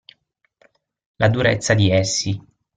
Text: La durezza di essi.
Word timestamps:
La 1.17 1.29
durezza 1.29 1.75
di 1.75 1.91
essi. 1.91 2.41